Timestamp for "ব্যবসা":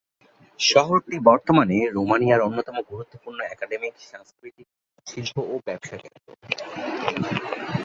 5.65-5.95